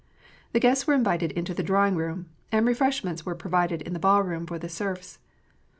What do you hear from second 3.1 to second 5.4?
were provided in the ballroom for the serfs.